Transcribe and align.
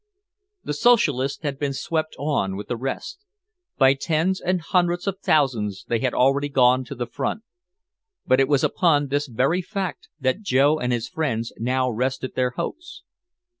The 0.63 0.73
socialists 0.73 1.43
had 1.43 1.59
been 1.59 1.73
swept 1.73 2.15
on 2.17 2.55
with 2.55 2.69
the 2.69 2.75
rest. 2.75 3.23
By 3.77 3.93
tens 3.93 4.41
and 4.41 4.59
hundreds 4.59 5.05
of 5.05 5.19
thousands 5.19 5.85
they 5.89 5.99
had 5.99 6.15
already 6.15 6.49
gone 6.49 6.83
to 6.85 6.95
the 6.95 7.05
front. 7.05 7.43
But 8.25 8.39
it 8.39 8.47
was 8.47 8.63
upon 8.63 9.09
this 9.09 9.27
very 9.27 9.61
fact 9.61 10.09
that 10.19 10.41
Joe 10.41 10.79
and 10.79 10.91
his 10.91 11.07
friends 11.07 11.53
now 11.59 11.87
rested 11.87 12.33
their 12.33 12.49
hopes. 12.57 13.03